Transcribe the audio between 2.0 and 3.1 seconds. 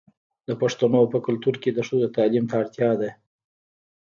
تعلیم ته اړتیا ده.